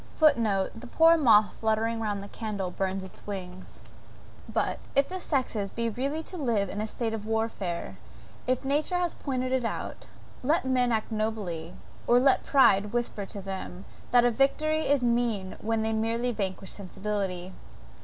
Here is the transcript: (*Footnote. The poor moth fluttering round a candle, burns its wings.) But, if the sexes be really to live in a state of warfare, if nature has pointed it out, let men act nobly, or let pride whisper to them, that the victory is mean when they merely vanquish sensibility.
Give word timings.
(*Footnote. 0.17 0.71
The 0.79 0.87
poor 0.87 1.15
moth 1.15 1.53
fluttering 1.59 1.99
round 1.99 2.25
a 2.25 2.27
candle, 2.27 2.71
burns 2.71 3.03
its 3.03 3.27
wings.) 3.27 3.81
But, 4.51 4.79
if 4.95 5.07
the 5.09 5.19
sexes 5.21 5.69
be 5.69 5.89
really 5.89 6.23
to 6.23 6.37
live 6.37 6.69
in 6.69 6.81
a 6.81 6.87
state 6.87 7.13
of 7.13 7.27
warfare, 7.27 7.97
if 8.47 8.65
nature 8.65 8.97
has 8.97 9.13
pointed 9.13 9.51
it 9.51 9.63
out, 9.63 10.07
let 10.41 10.65
men 10.65 10.91
act 10.91 11.11
nobly, 11.11 11.75
or 12.07 12.19
let 12.19 12.43
pride 12.43 12.93
whisper 12.93 13.27
to 13.27 13.41
them, 13.41 13.85
that 14.09 14.21
the 14.21 14.31
victory 14.31 14.87
is 14.87 15.03
mean 15.03 15.55
when 15.61 15.83
they 15.83 15.93
merely 15.93 16.31
vanquish 16.31 16.71
sensibility. 16.71 17.53